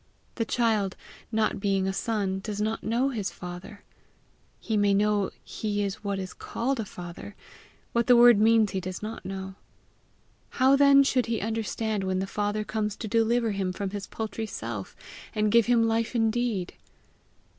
[0.33, 0.95] The child,
[1.31, 3.83] not being a son, does not know his father.
[4.59, 7.35] He may know he is what is called a father;
[7.93, 9.53] what the word means he does not know.
[10.57, 14.47] How then should he understand when the father comes to deliver him from his paltry
[14.47, 14.95] self,
[15.35, 16.73] and give him life indeed!